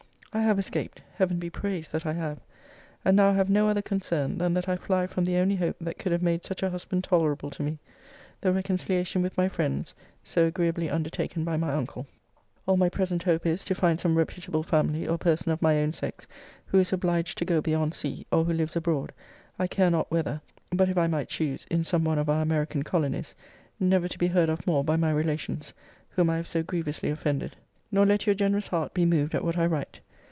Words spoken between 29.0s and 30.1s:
moved at what I write.